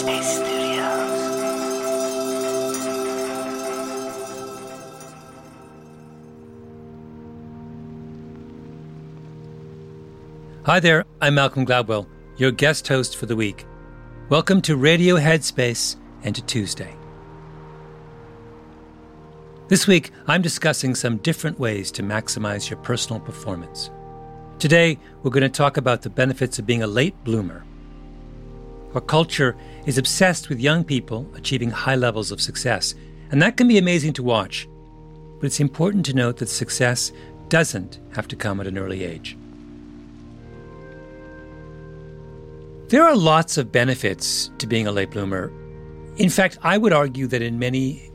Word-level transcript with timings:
Hi 0.00 0.06
there, 10.80 11.04
I'm 11.20 11.34
Malcolm 11.34 11.66
Gladwell, 11.66 12.06
your 12.36 12.52
guest 12.52 12.86
host 12.86 13.16
for 13.16 13.26
the 13.26 13.34
week. 13.34 13.66
Welcome 14.28 14.62
to 14.62 14.76
Radio 14.76 15.16
Headspace 15.16 15.96
and 16.22 16.32
to 16.36 16.42
Tuesday. 16.44 16.94
This 19.66 19.88
week, 19.88 20.12
I'm 20.28 20.42
discussing 20.42 20.94
some 20.94 21.16
different 21.16 21.58
ways 21.58 21.90
to 21.92 22.04
maximize 22.04 22.70
your 22.70 22.78
personal 22.80 23.18
performance. 23.18 23.90
Today, 24.60 24.98
we're 25.22 25.32
going 25.32 25.42
to 25.42 25.48
talk 25.48 25.76
about 25.76 26.02
the 26.02 26.10
benefits 26.10 26.60
of 26.60 26.66
being 26.66 26.84
a 26.84 26.86
late 26.86 27.16
bloomer. 27.24 27.64
Our 28.98 29.02
culture 29.02 29.56
is 29.86 29.96
obsessed 29.96 30.48
with 30.48 30.58
young 30.58 30.82
people 30.82 31.24
achieving 31.36 31.70
high 31.70 31.94
levels 31.94 32.32
of 32.32 32.40
success, 32.40 32.96
and 33.30 33.40
that 33.40 33.56
can 33.56 33.68
be 33.68 33.78
amazing 33.78 34.12
to 34.14 34.24
watch. 34.24 34.68
But 35.38 35.46
it's 35.46 35.60
important 35.60 36.04
to 36.06 36.14
note 36.14 36.38
that 36.38 36.48
success 36.48 37.12
doesn't 37.48 38.00
have 38.10 38.26
to 38.26 38.34
come 38.34 38.60
at 38.60 38.66
an 38.66 38.76
early 38.76 39.04
age. 39.04 39.38
There 42.88 43.04
are 43.04 43.14
lots 43.14 43.56
of 43.56 43.70
benefits 43.70 44.50
to 44.58 44.66
being 44.66 44.88
a 44.88 44.92
late 44.92 45.12
bloomer. 45.12 45.52
In 46.16 46.28
fact, 46.28 46.58
I 46.62 46.76
would 46.76 46.92
argue 46.92 47.28
that 47.28 47.40
in 47.40 47.56
many 47.56 48.10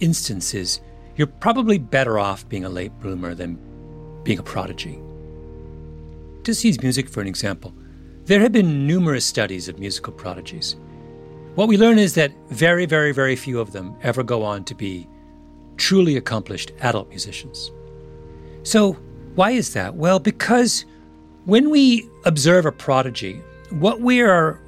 instances, 0.00 0.80
you're 1.14 1.28
probably 1.28 1.78
better 1.78 2.18
off 2.18 2.48
being 2.48 2.64
a 2.64 2.68
late 2.68 2.98
bloomer 2.98 3.36
than 3.36 3.56
being 4.24 4.40
a 4.40 4.42
prodigy. 4.42 4.98
Just 6.42 6.64
use 6.64 6.82
music 6.82 7.08
for 7.08 7.20
an 7.20 7.28
example. 7.28 7.72
There 8.26 8.40
have 8.40 8.52
been 8.52 8.86
numerous 8.86 9.26
studies 9.26 9.68
of 9.68 9.78
musical 9.78 10.12
prodigies. 10.12 10.76
What 11.56 11.68
we 11.68 11.76
learn 11.76 11.98
is 11.98 12.14
that 12.14 12.32
very, 12.48 12.86
very, 12.86 13.12
very 13.12 13.36
few 13.36 13.60
of 13.60 13.72
them 13.72 13.94
ever 14.02 14.22
go 14.22 14.42
on 14.42 14.64
to 14.64 14.74
be 14.74 15.06
truly 15.76 16.16
accomplished 16.16 16.72
adult 16.80 17.10
musicians. 17.10 17.70
So, 18.62 18.94
why 19.34 19.50
is 19.50 19.74
that? 19.74 19.96
Well, 19.96 20.18
because 20.18 20.86
when 21.44 21.68
we 21.68 22.08
observe 22.24 22.64
a 22.64 22.72
prodigy, 22.72 23.42
what 23.68 24.00
we 24.00 24.22
are 24.22 24.58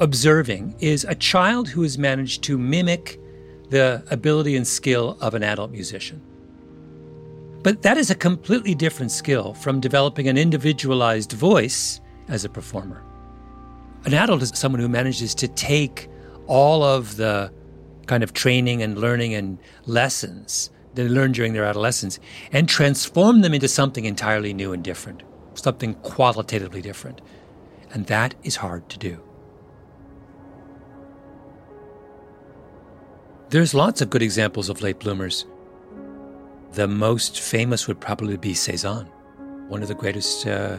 observing 0.00 0.74
is 0.80 1.04
a 1.04 1.14
child 1.14 1.68
who 1.68 1.82
has 1.82 1.96
managed 1.96 2.42
to 2.44 2.58
mimic 2.58 3.20
the 3.68 4.02
ability 4.10 4.56
and 4.56 4.66
skill 4.66 5.16
of 5.20 5.34
an 5.34 5.44
adult 5.44 5.70
musician. 5.70 6.20
But 7.62 7.82
that 7.82 7.98
is 7.98 8.10
a 8.10 8.16
completely 8.16 8.74
different 8.74 9.12
skill 9.12 9.54
from 9.54 9.78
developing 9.78 10.26
an 10.26 10.36
individualized 10.36 11.32
voice 11.32 12.00
as 12.30 12.44
a 12.44 12.48
performer. 12.48 13.02
An 14.04 14.14
adult 14.14 14.42
is 14.42 14.52
someone 14.54 14.80
who 14.80 14.88
manages 14.88 15.34
to 15.36 15.48
take 15.48 16.08
all 16.46 16.82
of 16.82 17.16
the 17.16 17.52
kind 18.06 18.22
of 18.22 18.32
training 18.32 18.82
and 18.82 18.98
learning 18.98 19.34
and 19.34 19.58
lessons 19.86 20.70
they 20.94 21.08
learned 21.08 21.34
during 21.34 21.52
their 21.52 21.64
adolescence 21.64 22.18
and 22.52 22.68
transform 22.68 23.42
them 23.42 23.54
into 23.54 23.68
something 23.68 24.04
entirely 24.04 24.52
new 24.52 24.72
and 24.72 24.82
different, 24.82 25.22
something 25.54 25.94
qualitatively 25.94 26.82
different. 26.82 27.20
And 27.92 28.06
that 28.06 28.34
is 28.42 28.56
hard 28.56 28.88
to 28.88 28.98
do. 28.98 29.22
There's 33.50 33.74
lots 33.74 34.00
of 34.00 34.10
good 34.10 34.22
examples 34.22 34.68
of 34.68 34.80
late 34.80 35.00
bloomers. 35.00 35.44
The 36.72 36.86
most 36.86 37.40
famous 37.40 37.88
would 37.88 38.00
probably 38.00 38.36
be 38.36 38.54
Cezanne, 38.54 39.06
one 39.68 39.82
of 39.82 39.88
the 39.88 39.94
greatest 39.94 40.46
uh, 40.46 40.78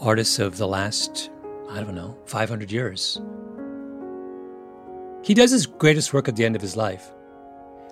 artists 0.00 0.38
of 0.38 0.56
the 0.56 0.68
last, 0.68 1.30
I 1.70 1.80
don't 1.80 1.94
know, 1.94 2.16
500 2.26 2.70
years. 2.70 3.20
He 5.22 5.34
does 5.34 5.50
his 5.50 5.66
greatest 5.66 6.12
work 6.12 6.28
at 6.28 6.36
the 6.36 6.44
end 6.44 6.56
of 6.56 6.62
his 6.62 6.76
life. 6.76 7.12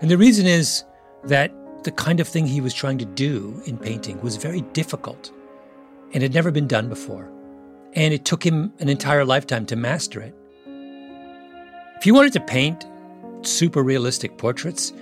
And 0.00 0.10
the 0.10 0.18
reason 0.18 0.46
is 0.46 0.84
that 1.25 1.52
the 1.84 1.92
kind 1.92 2.20
of 2.20 2.28
thing 2.28 2.47
he 2.47 2.60
was 2.60 2.75
trying 2.75 2.98
to 2.98 3.04
do 3.04 3.62
in 3.66 3.78
painting 3.78 4.20
was 4.20 4.36
very 4.36 4.62
difficult 4.72 5.30
and 6.12 6.22
had 6.22 6.34
never 6.34 6.50
been 6.50 6.66
done 6.66 6.88
before. 6.88 7.30
And 7.92 8.12
it 8.12 8.25
took 8.25 8.44
him 8.44 8.72
an 8.80 8.88
entire 8.88 9.25
lifetime 9.25 9.66
to 9.66 9.76
master 9.76 10.20
it. 10.20 10.34
If 11.96 12.06
you 12.06 12.14
wanted 12.14 12.32
to 12.34 12.41
paint 12.41 12.86
super 13.42 13.82
realistic 13.82 14.38
portraits 14.38 14.92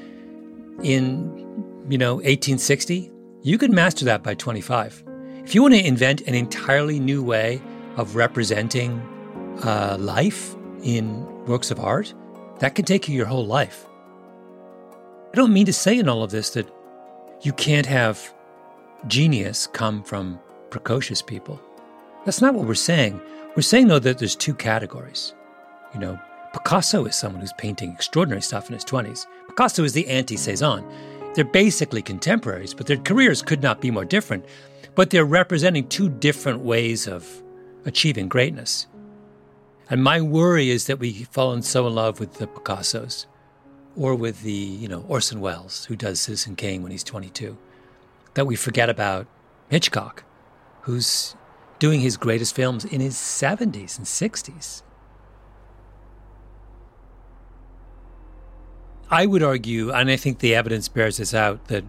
in, 0.83 1.85
you 1.89 1.99
know, 1.99 2.17
1860, 2.17 3.11
you 3.43 3.59
could 3.59 3.73
master 3.73 4.05
that 4.05 4.23
by 4.23 4.35
25. 4.35 5.05
If 5.49 5.55
you 5.55 5.63
want 5.63 5.73
to 5.73 5.83
invent 5.83 6.21
an 6.27 6.35
entirely 6.35 7.01
new 7.01 7.23
way 7.23 7.63
of 7.97 8.17
representing 8.17 9.01
uh, 9.65 9.97
life 9.99 10.55
in 10.83 11.25
works 11.47 11.71
of 11.71 11.81
art, 11.81 12.13
that 12.59 12.75
can 12.75 12.85
take 12.85 13.09
you 13.09 13.17
your 13.17 13.25
whole 13.25 13.47
life. 13.47 13.87
I 15.33 15.37
don't 15.37 15.55
mean 15.55 15.65
to 15.65 15.73
say 15.73 15.99
in 15.99 16.07
all 16.07 16.23
of 16.23 16.31
this 16.31 16.51
that 16.51 16.71
you 17.41 17.55
can't 17.55 17.87
have 17.87 18.35
genius 19.07 19.67
come 19.69 20.03
from 20.03 20.39
precocious 20.69 21.23
people. 21.23 21.59
That's 22.27 22.43
not 22.43 22.53
what 22.53 22.67
we're 22.67 22.75
saying. 22.75 23.19
We're 23.57 23.63
saying, 23.63 23.89
though, 23.89 24.01
that 24.01 24.19
there's 24.19 24.37
two 24.37 24.55
categories. 24.55 25.33
You 25.95 26.01
know, 26.01 26.21
Picasso 26.53 27.07
is 27.07 27.17
someone 27.17 27.41
who's 27.41 27.55
painting 27.55 27.91
extraordinary 27.93 28.43
stuff 28.43 28.69
in 28.69 28.75
his 28.75 28.85
20s. 28.85 29.25
Picasso 29.49 29.83
is 29.83 29.95
the 29.95 30.09
anti 30.09 30.37
Cezanne. 30.37 30.85
They're 31.35 31.47
basically 31.47 32.03
contemporaries, 32.03 32.75
but 32.75 32.87
their 32.87 32.99
careers 32.99 33.41
could 33.41 33.63
not 33.63 33.81
be 33.81 33.91
more 33.91 34.05
different. 34.05 34.45
But 34.99 35.11
they're 35.11 35.25
representing 35.25 35.87
two 35.87 36.09
different 36.09 36.59
ways 36.59 37.07
of 37.07 37.25
achieving 37.85 38.29
greatness. 38.29 38.89
And 39.89 40.03
my 40.03 40.21
worry 40.21 40.71
is 40.71 40.89
that 40.89 40.99
we've 40.99 41.29
fallen 41.29 41.63
so 41.63 41.87
in 41.87 41.95
love 41.95 42.19
with 42.19 42.35
the 42.35 42.49
Picassos 42.49 43.27
or 43.95 44.17
with 44.17 44.43
the, 44.43 44.51
you 44.51 44.89
know, 44.89 45.05
Orson 45.07 45.41
Welles, 45.41 45.85
who 45.85 45.95
does 45.95 46.19
Citizen 46.19 46.57
Kane 46.57 46.83
when 46.83 46.91
he's 46.91 47.05
22, 47.05 47.57
that 48.35 48.49
we 48.49 48.57
forget 48.57 48.91
about 48.91 49.29
Hitchcock, 49.69 50.25
who's 50.81 51.37
doing 51.79 52.01
his 52.01 52.17
greatest 52.17 52.57
films 52.57 52.85
in 52.85 53.01
his 53.01 53.15
70s 53.15 53.99
and 53.99 54.05
60s. 54.05 54.83
I 59.13 59.27
would 59.27 59.45
argue, 59.45 59.93
and 59.93 60.11
I 60.11 60.17
think 60.17 60.41
the 60.41 60.57
evidence 60.57 60.89
bears 60.89 61.19
this 61.19 61.35
out, 61.35 61.69
that 61.69 61.85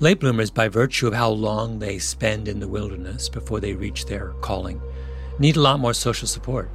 late 0.00 0.20
bloomers, 0.20 0.50
by 0.50 0.68
virtue 0.68 1.06
of 1.06 1.14
how 1.14 1.30
long 1.30 1.78
they 1.78 1.98
spend 1.98 2.48
in 2.48 2.60
the 2.60 2.68
wilderness 2.68 3.28
before 3.28 3.60
they 3.60 3.74
reach 3.74 4.06
their 4.06 4.30
calling, 4.40 4.80
need 5.38 5.56
a 5.56 5.60
lot 5.60 5.80
more 5.80 5.94
social 5.94 6.28
support. 6.28 6.70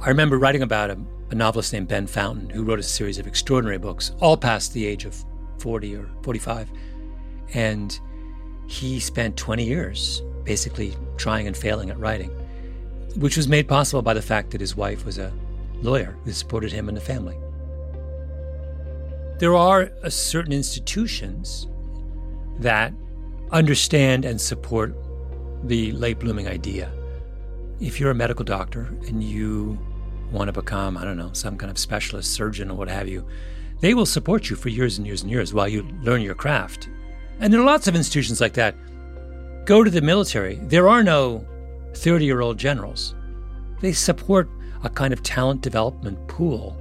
I 0.00 0.08
remember 0.08 0.38
writing 0.38 0.62
about 0.62 0.90
a, 0.90 0.98
a 1.30 1.34
novelist 1.34 1.72
named 1.72 1.88
Ben 1.88 2.06
Fountain 2.06 2.50
who 2.50 2.64
wrote 2.64 2.78
a 2.78 2.84
series 2.84 3.18
of 3.18 3.26
extraordinary 3.26 3.78
books, 3.78 4.12
all 4.20 4.36
past 4.36 4.72
the 4.72 4.86
age 4.86 5.04
of 5.04 5.24
40 5.58 5.96
or 5.96 6.10
45. 6.22 6.70
And 7.54 7.98
he 8.68 9.00
spent 9.00 9.36
20 9.36 9.64
years 9.64 10.22
basically 10.44 10.94
trying 11.16 11.46
and 11.46 11.56
failing 11.56 11.90
at 11.90 11.98
writing, 11.98 12.30
which 13.16 13.36
was 13.36 13.48
made 13.48 13.68
possible 13.68 14.02
by 14.02 14.14
the 14.14 14.22
fact 14.22 14.50
that 14.50 14.60
his 14.60 14.76
wife 14.76 15.04
was 15.04 15.18
a 15.18 15.32
lawyer 15.82 16.16
who 16.24 16.32
supported 16.32 16.72
him 16.72 16.88
and 16.88 16.96
the 16.96 17.00
family. 17.00 17.36
There 19.38 19.54
are 19.54 19.90
certain 20.08 20.52
institutions 20.52 21.68
that 22.58 22.92
understand 23.50 24.24
and 24.24 24.40
support 24.40 24.94
the 25.64 25.92
late 25.92 26.18
blooming 26.18 26.48
idea. 26.48 26.92
If 27.80 28.00
you're 28.00 28.10
a 28.10 28.14
medical 28.14 28.44
doctor 28.44 28.88
and 29.06 29.22
you 29.22 29.78
want 30.32 30.48
to 30.48 30.52
become, 30.52 30.96
I 30.96 31.04
don't 31.04 31.16
know, 31.16 31.32
some 31.32 31.56
kind 31.56 31.70
of 31.70 31.78
specialist 31.78 32.32
surgeon 32.32 32.70
or 32.70 32.76
what 32.76 32.88
have 32.88 33.08
you, 33.08 33.26
they 33.80 33.94
will 33.94 34.06
support 34.06 34.50
you 34.50 34.56
for 34.56 34.68
years 34.68 34.98
and 34.98 35.06
years 35.06 35.22
and 35.22 35.30
years 35.30 35.54
while 35.54 35.68
you 35.68 35.82
learn 36.02 36.20
your 36.20 36.34
craft. 36.34 36.88
And 37.40 37.52
there 37.52 37.60
are 37.60 37.64
lots 37.64 37.86
of 37.86 37.94
institutions 37.94 38.40
like 38.40 38.54
that. 38.54 38.74
Go 39.64 39.84
to 39.84 39.90
the 39.90 40.00
military. 40.00 40.56
There 40.56 40.88
are 40.88 41.02
no 41.02 41.46
30 41.94 42.24
year 42.24 42.40
old 42.40 42.58
generals. 42.58 43.14
They 43.80 43.92
support 43.92 44.48
a 44.82 44.90
kind 44.90 45.12
of 45.12 45.22
talent 45.22 45.60
development 45.60 46.26
pool 46.28 46.76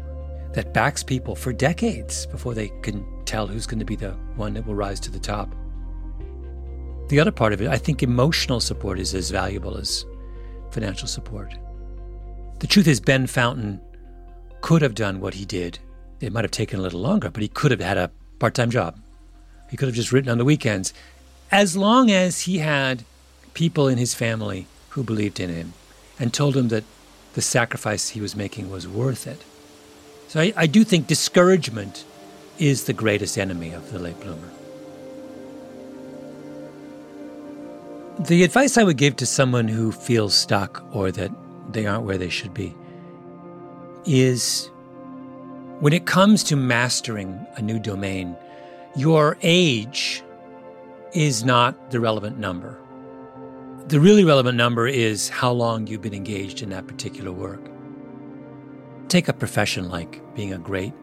that 0.53 0.73
backs 0.73 1.03
people 1.03 1.35
for 1.35 1.53
decades 1.53 2.25
before 2.27 2.53
they 2.53 2.69
can 2.81 3.05
tell 3.25 3.45
who's 3.45 3.67
going 3.67 3.79
to 3.79 3.85
be 3.85 3.95
the 3.95 4.11
one 4.35 4.53
that 4.53 4.65
will 4.65 4.75
rise 4.75 4.99
to 5.01 5.11
the 5.11 5.19
top. 5.19 5.53
The 7.07 7.19
other 7.19 7.31
part 7.31 7.53
of 7.53 7.61
it, 7.61 7.69
I 7.69 7.77
think 7.77 8.03
emotional 8.03 8.59
support 8.59 8.99
is 8.99 9.13
as 9.13 9.31
valuable 9.31 9.77
as 9.77 10.05
financial 10.71 11.07
support. 11.07 11.53
The 12.59 12.67
truth 12.67 12.87
is, 12.87 12.99
Ben 12.99 13.27
Fountain 13.27 13.79
could 14.61 14.81
have 14.81 14.95
done 14.95 15.21
what 15.21 15.35
he 15.35 15.45
did. 15.45 15.79
It 16.19 16.33
might 16.33 16.43
have 16.43 16.51
taken 16.51 16.79
a 16.79 16.81
little 16.81 16.99
longer, 16.99 17.29
but 17.29 17.41
he 17.41 17.47
could 17.47 17.71
have 17.71 17.79
had 17.79 17.97
a 17.97 18.11
part 18.39 18.55
time 18.55 18.71
job. 18.71 18.99
He 19.69 19.77
could 19.77 19.87
have 19.87 19.95
just 19.95 20.11
written 20.11 20.29
on 20.29 20.37
the 20.37 20.45
weekends, 20.45 20.93
as 21.51 21.77
long 21.77 22.11
as 22.11 22.41
he 22.41 22.57
had 22.57 23.03
people 23.53 23.87
in 23.87 23.97
his 23.97 24.13
family 24.13 24.67
who 24.89 25.03
believed 25.03 25.39
in 25.39 25.49
him 25.49 25.73
and 26.19 26.33
told 26.33 26.57
him 26.57 26.67
that 26.69 26.83
the 27.33 27.41
sacrifice 27.41 28.09
he 28.09 28.21
was 28.21 28.35
making 28.35 28.69
was 28.69 28.87
worth 28.87 29.27
it. 29.27 29.43
So 30.27 30.41
I, 30.41 30.53
I 30.55 30.67
do 30.67 30.83
think 30.83 31.07
discouragement 31.07 32.03
is 32.57 32.83
the 32.83 32.93
greatest 32.93 33.37
enemy 33.37 33.71
of 33.71 33.91
the 33.91 33.99
late 33.99 34.19
bloomer. 34.19 34.49
The 38.19 38.43
advice 38.43 38.79
I 38.79 38.83
would 38.83 38.97
give 38.97 39.15
to 39.17 39.27
someone 39.27 39.67
who 39.67 39.91
feels 39.91 40.33
stuck 40.33 40.83
or 40.91 41.11
that 41.11 41.31
they 41.71 41.85
aren't 41.85 42.03
where 42.03 42.17
they 42.17 42.29
should 42.29 42.51
be 42.51 42.75
is 44.05 44.71
when 45.81 45.93
it 45.93 46.07
comes 46.07 46.43
to 46.45 46.55
mastering 46.55 47.45
a 47.57 47.61
new 47.61 47.77
domain, 47.77 48.35
your 48.95 49.37
age 49.43 50.23
is 51.13 51.43
not 51.43 51.91
the 51.91 51.99
relevant 51.99 52.39
number. 52.39 52.79
The 53.87 53.99
really 53.99 54.23
relevant 54.23 54.57
number 54.57 54.87
is 54.87 55.29
how 55.29 55.51
long 55.51 55.85
you've 55.85 56.01
been 56.01 56.15
engaged 56.15 56.63
in 56.63 56.69
that 56.71 56.87
particular 56.87 57.31
work. 57.31 57.61
Take 59.09 59.27
a 59.27 59.33
profession 59.33 59.89
like 59.89 60.23
being 60.33 60.53
a 60.53 60.57
great 60.57 60.93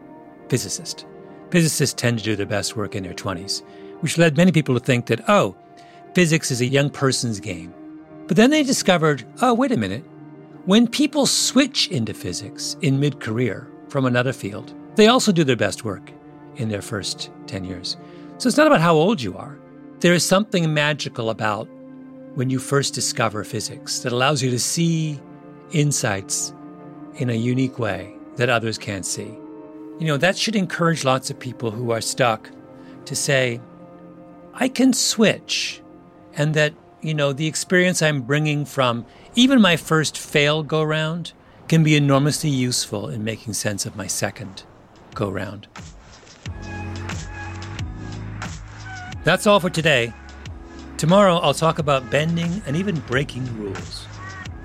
physicist. 0.49 1.05
Physicists 1.49 1.93
tend 1.93 2.19
to 2.19 2.25
do 2.25 2.35
their 2.35 2.45
best 2.45 2.75
work 2.75 2.93
in 2.93 3.03
their 3.03 3.13
20s, 3.13 3.63
which 4.01 4.17
led 4.17 4.35
many 4.35 4.51
people 4.51 4.77
to 4.77 4.83
think 4.83 5.05
that, 5.05 5.23
oh, 5.29 5.55
physics 6.15 6.49
is 6.49 6.61
a 6.61 6.65
young 6.65 6.89
person's 6.89 7.41
game. 7.41 7.73
But 8.27 8.37
then 8.37 8.49
they 8.49 8.63
discovered, 8.63 9.25
oh, 9.41 9.53
wait 9.53 9.73
a 9.73 9.77
minute. 9.77 10.03
When 10.63 10.87
people 10.87 11.25
switch 11.25 11.89
into 11.89 12.13
physics 12.13 12.77
in 12.81 12.99
mid 12.99 13.19
career 13.19 13.69
from 13.89 14.05
another 14.05 14.33
field, 14.33 14.73
they 14.95 15.07
also 15.07 15.31
do 15.33 15.43
their 15.43 15.57
best 15.57 15.83
work 15.83 16.11
in 16.55 16.69
their 16.69 16.81
first 16.81 17.29
10 17.47 17.65
years. 17.65 17.97
So 18.37 18.47
it's 18.47 18.57
not 18.57 18.65
about 18.65 18.81
how 18.81 18.95
old 18.95 19.21
you 19.21 19.37
are. 19.37 19.59
There 19.99 20.13
is 20.13 20.23
something 20.23 20.73
magical 20.73 21.29
about 21.29 21.67
when 22.35 22.49
you 22.49 22.59
first 22.59 22.93
discover 22.93 23.43
physics 23.43 23.99
that 23.99 24.13
allows 24.13 24.41
you 24.41 24.49
to 24.51 24.59
see 24.59 25.19
insights 25.71 26.53
in 27.15 27.29
a 27.29 27.33
unique 27.33 27.77
way 27.77 28.15
that 28.37 28.49
others 28.49 28.77
can't 28.77 29.05
see. 29.05 29.37
You 29.99 30.07
know, 30.07 30.17
that 30.17 30.37
should 30.37 30.55
encourage 30.55 31.03
lots 31.03 31.29
of 31.29 31.39
people 31.39 31.71
who 31.71 31.91
are 31.91 32.01
stuck 32.01 32.49
to 33.05 33.15
say, 33.15 33.61
I 34.53 34.69
can 34.69 34.93
switch. 34.93 35.81
And 36.35 36.53
that, 36.53 36.73
you 37.01 37.13
know, 37.13 37.33
the 37.33 37.47
experience 37.47 38.01
I'm 38.01 38.21
bringing 38.21 38.65
from 38.65 39.05
even 39.35 39.61
my 39.61 39.77
first 39.77 40.17
fail 40.17 40.63
go 40.63 40.83
round 40.83 41.33
can 41.67 41.83
be 41.83 41.95
enormously 41.95 42.49
useful 42.49 43.09
in 43.09 43.23
making 43.23 43.53
sense 43.53 43.85
of 43.85 43.95
my 43.95 44.07
second 44.07 44.63
go 45.13 45.29
round. 45.29 45.67
That's 49.23 49.47
all 49.47 49.59
for 49.59 49.69
today. 49.71 50.13
Tomorrow, 50.97 51.37
I'll 51.37 51.53
talk 51.53 51.79
about 51.79 52.09
bending 52.11 52.61
and 52.67 52.75
even 52.75 52.99
breaking 53.01 53.45
rules. 53.57 54.05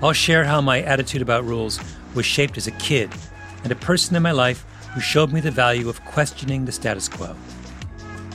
I'll 0.01 0.13
share 0.13 0.43
how 0.43 0.61
my 0.61 0.81
attitude 0.81 1.21
about 1.21 1.45
rules 1.45 1.79
was 2.13 2.25
shaped 2.25 2.57
as 2.57 2.67
a 2.67 2.71
kid 2.71 3.09
and 3.63 3.71
a 3.71 3.75
person 3.75 4.15
in 4.15 4.23
my 4.23 4.31
life 4.31 4.65
who 4.93 5.01
showed 5.01 5.31
me 5.31 5.39
the 5.39 5.51
value 5.51 5.89
of 5.89 6.03
questioning 6.05 6.65
the 6.65 6.71
status 6.71 7.07
quo. 7.09 7.35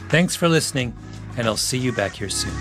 Thanks 0.09 0.37
for 0.37 0.49
listening, 0.49 0.95
and 1.37 1.47
I'll 1.47 1.57
see 1.57 1.79
you 1.79 1.93
back 1.93 2.13
here 2.13 2.29
soon. 2.29 2.55